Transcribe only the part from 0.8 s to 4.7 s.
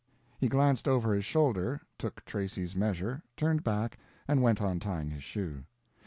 over his shoulder, took Tracy's measure, turned back, and went